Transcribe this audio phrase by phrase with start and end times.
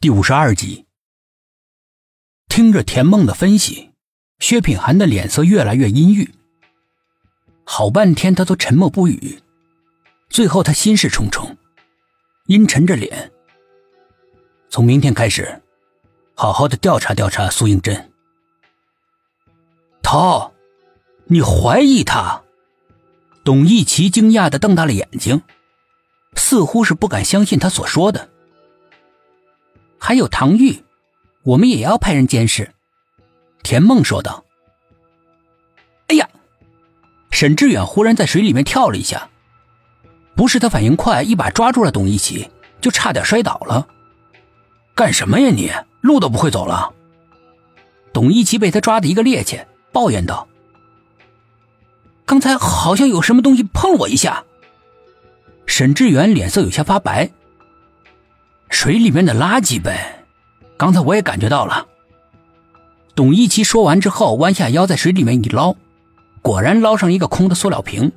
[0.00, 0.86] 第五十二集，
[2.48, 3.90] 听着田梦的分析，
[4.38, 6.32] 薛品涵的脸色越来越阴郁。
[7.64, 9.42] 好半天，他都沉默不语。
[10.30, 11.56] 最后，他心事重重，
[12.46, 13.32] 阴沉着脸。
[14.70, 15.62] 从明天开始，
[16.36, 18.12] 好好的调查调查苏应真。
[20.00, 20.54] 涛，
[21.24, 22.44] 你怀疑他？
[23.44, 25.42] 董一奇惊讶的瞪大了眼睛，
[26.36, 28.30] 似乎是不敢相信他所说的。
[29.98, 30.84] 还有唐玉，
[31.42, 32.72] 我们也要派人监视。”
[33.62, 34.44] 田梦说道。
[36.08, 36.28] “哎呀！”
[37.30, 39.28] 沈志远忽然在水里面跳了一下，
[40.34, 42.48] 不是他反应快，一把抓住了董一奇，
[42.80, 43.86] 就差点摔倒了。
[44.94, 45.70] “干什么呀你？
[46.00, 46.92] 路都不会走了！”
[48.12, 50.48] 董一奇被他抓的一个趔趄，抱怨道
[52.24, 54.44] ：“刚才好像有什么东西碰了我一下。”
[55.66, 57.30] 沈志远脸色有些发白。
[58.70, 60.24] 水里面的垃圾呗，
[60.76, 61.86] 刚才我也感觉到了。
[63.14, 65.74] 董一奇说完之后，弯下腰在水里面一捞，
[66.42, 68.12] 果然捞上一个空的塑料瓶。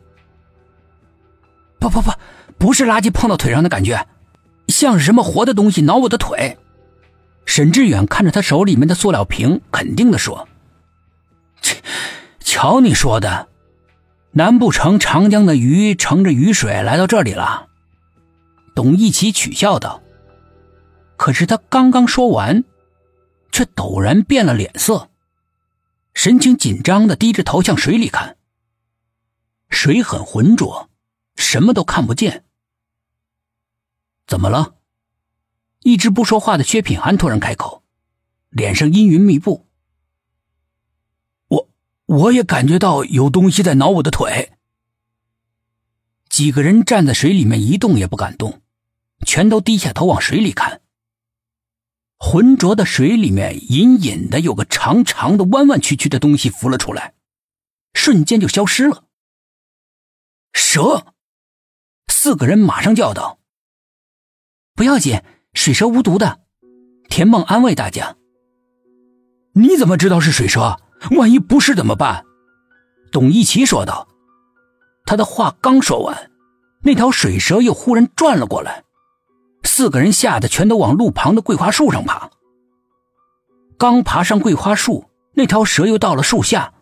[1.80, 2.12] 不不不，
[2.60, 4.06] 不是垃圾碰到腿上的感觉，
[4.68, 6.58] 像是什么活的东西挠我的腿。
[7.46, 10.48] 沈志远看着他手里面的塑料瓶，肯定的说
[11.60, 11.78] ：“切，
[12.40, 13.48] 瞧你说的，
[14.34, 17.68] 难不成长江的鱼乘着雨水来到这里了？”
[18.76, 20.04] 董一奇取笑道。
[21.22, 22.64] 可是他刚刚说完，
[23.52, 25.12] 却陡然变了脸色，
[26.16, 28.38] 神情紧张的低着头向水里看。
[29.70, 30.90] 水很浑浊，
[31.36, 32.44] 什么都看不见。
[34.26, 34.78] 怎么了？
[35.82, 37.84] 一直不说话的薛品涵突然开口，
[38.50, 39.68] 脸上阴云密布。
[41.50, 41.70] 我
[42.08, 44.54] 我也感觉到有东西在挠我的腿。
[46.28, 48.64] 几个人站在水里面一动也不敢动，
[49.24, 50.82] 全都低下头往水里看。
[52.24, 57.16] 浑浊的水里面，隐隐的有个长长的、弯弯曲曲的东西浮了出来，
[57.96, 59.06] 瞬间就消失了。
[60.54, 61.08] 蛇！
[62.08, 63.40] 四个人马上叫道
[64.76, 65.20] ：“不要紧，
[65.56, 66.42] 水蛇无毒的。”
[67.10, 68.16] 田梦安慰大家
[69.56, 70.80] ：“你怎么知道是水蛇？
[71.18, 72.24] 万一不是怎么办？”
[73.12, 74.08] 董一奇说道。
[75.06, 76.32] 他的话刚说完，
[76.84, 78.84] 那条水蛇又忽然转了过来。
[79.64, 82.30] 四个人吓得全都往路旁的桂花树上爬。
[83.78, 86.74] 刚爬上桂花树，那条蛇又到了树下，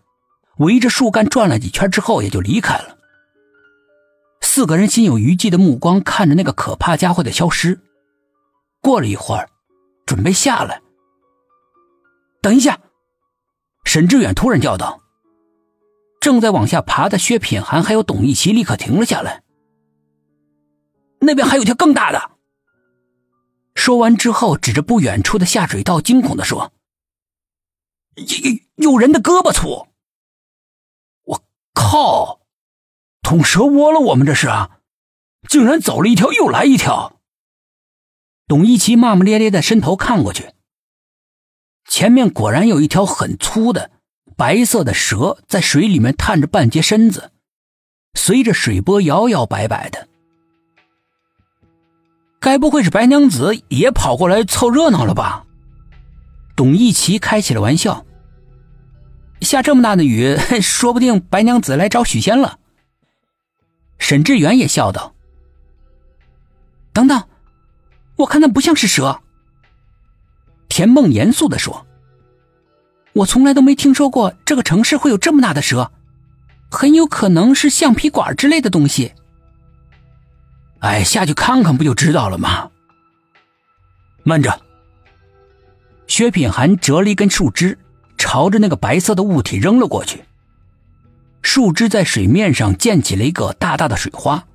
[0.58, 2.98] 围着树干转了几圈之后，也就离开了。
[4.42, 7.80] 四个人心有余悸的目光看着那个可怕家伙的消失。
[8.82, 9.50] 过了一会儿，
[10.06, 10.82] 准备下来。
[12.42, 12.80] 等一下！
[13.86, 15.02] 沈志远突然叫道。
[16.20, 19.44] 正在往下爬的薛品涵还有董一奇立刻停了下来。
[21.22, 22.32] 那边还有条更大的。
[23.80, 26.74] 说完之后，指着不远处的下水道，惊恐的说
[28.76, 29.88] ：“有有人的胳膊粗！
[31.24, 32.42] 我靠，
[33.22, 34.02] 捅蛇窝了！
[34.02, 34.82] 我们这是啊，
[35.48, 37.22] 竟然走了一条又来一条！”
[38.48, 40.52] 董一奇骂骂咧咧的伸头看过去，
[41.86, 43.92] 前面果然有一条很粗的
[44.36, 47.32] 白色的蛇在水里面探着半截身子，
[48.14, 50.09] 随着水波摇摇摆摆的。
[52.40, 55.46] 该不会是白娘子也跑过来凑热闹了吧？
[56.56, 58.06] 董一奇开起了玩笑。
[59.42, 62.60] 下这么大的雨， 说不定白娘子来找许仙了。
[63.98, 65.14] 沈志远也笑道
[66.92, 67.24] ：“等等，
[68.18, 69.22] 我看那不像是蛇。”
[70.70, 71.86] 田梦严肃的说
[73.14, 75.92] ：“我从来都没听说过这个城市会有这么大的蛇，
[76.72, 79.14] 很有可能是橡皮管之类的东西。”
[80.80, 82.70] 哎，下去看看不就知道了吗？
[84.24, 84.62] 慢着！
[86.08, 87.78] 薛品涵折了一根树枝，
[88.18, 90.24] 朝着那个白色的物体扔了过去。
[91.42, 94.46] 树枝在水面上溅起了一个大大的水花。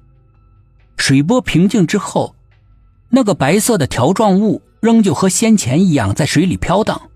[0.96, 2.34] 水波平静之后，
[3.10, 7.10] 那个白色的条状物仍旧和先前一样在水里飘荡。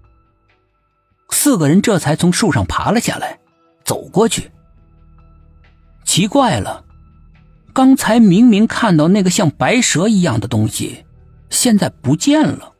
[1.31, 3.39] 四个人这才从树上爬了下来，
[3.85, 4.51] 走过去。
[6.05, 6.85] 奇怪了。
[7.79, 11.07] 刚才明明看到那个像白蛇一样的东西，
[11.49, 12.75] 现在不见了。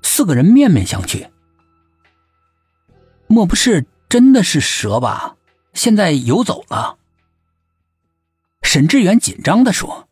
[0.00, 1.28] 四个人面面相觑，
[3.26, 5.34] 莫不是真的是蛇吧？
[5.74, 6.98] 现在游走了。
[8.62, 10.08] 沈志远紧张的说：“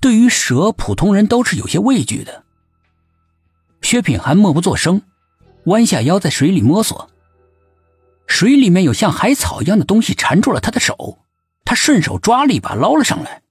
[0.00, 2.44] 对于蛇，普通人都是有些畏惧的。”
[3.82, 5.02] 薛品涵默不作声，
[5.64, 7.10] 弯下腰在水里摸索，
[8.28, 11.18] 水里面有像海草一样的东西缠住了他的手。
[11.70, 13.44] 他顺手抓了一把，捞了上来。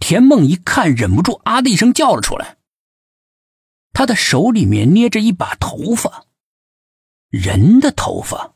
[0.00, 2.56] 田梦一看，忍不住啊的一声叫了出来。
[3.92, 6.24] 他的手里面捏着一把头发，
[7.28, 8.55] 人的头发。